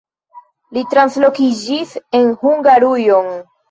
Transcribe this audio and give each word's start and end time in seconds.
Li 0.77 0.85
translokiĝis 0.95 1.95
en 2.23 2.37
Hungarujon. 2.45 3.35